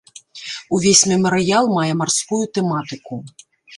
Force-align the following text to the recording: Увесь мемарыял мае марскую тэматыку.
Увесь 0.73 1.03
мемарыял 1.11 1.65
мае 1.75 1.93
марскую 1.99 2.41
тэматыку. 2.59 3.15